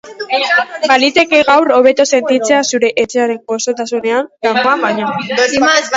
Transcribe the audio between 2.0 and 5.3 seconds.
sentitzea zure etxearen goxotasunean, kanpoan baino.